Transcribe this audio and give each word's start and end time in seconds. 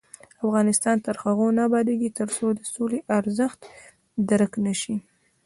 افغانستان 0.45 0.97
تر 1.05 1.15
هغو 1.23 1.47
نه 1.57 1.61
ابادیږي، 1.67 2.09
ترڅو 2.19 2.45
د 2.55 2.61
سولې 2.73 2.99
ارزښت 3.17 3.59
درک 4.29 4.51
نشي. 4.65 4.95